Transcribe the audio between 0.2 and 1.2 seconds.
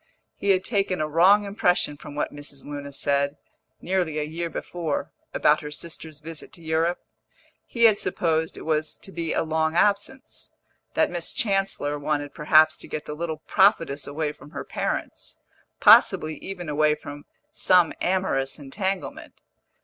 He had taken a